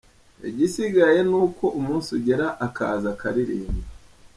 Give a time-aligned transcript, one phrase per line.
[0.49, 3.85] Igisigaye ni uko umunsi ugera akaza akaririmba.